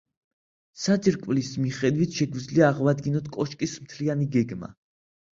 [0.83, 4.71] საძირკვლის მიხედვით შეგვიძლია აღვადგინოთ კოშკის მთლიანი გეგმა.